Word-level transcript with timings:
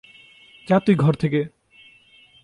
যা 0.67 0.79
তুই 0.79 0.95
ঘর 0.95 1.13
থেকে। 1.13 1.41